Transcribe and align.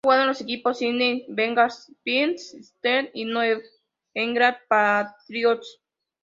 Ha 0.01 0.07
jugado 0.07 0.21
en 0.23 0.27
los 0.29 0.41
equipos 0.41 0.79
Cincinnati 0.79 1.25
Bengals, 1.29 1.91
Pittsburgh 2.03 2.63
Steelers 2.63 3.11
y 3.13 3.23
New 3.25 3.61
England 4.15 4.57
Patriots 4.67 5.79